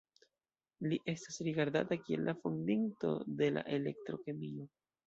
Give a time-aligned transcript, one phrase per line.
[0.85, 4.73] Li estas rigardata kiel la fondinto de la elektro-kemio.